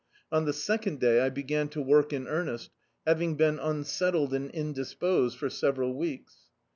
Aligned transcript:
On 0.31 0.47
tlie 0.47 0.53
second 0.55 0.99
day 0.99 1.21
I 1.21 1.29
began 1.29 1.69
to 1.69 1.79
work 1.79 2.11
in 2.11 2.27
earnest, 2.27 2.71
having 3.05 3.35
been 3.35 3.59
unsettled 3.59 4.33
and 4.33 4.51
indis 4.51 4.99
posed 4.99 5.37
for 5.37 5.47
several 5.47 5.93
weeks. 5.95 6.37